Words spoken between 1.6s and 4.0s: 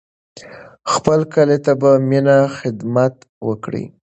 ته په مینه خدمت وکړئ.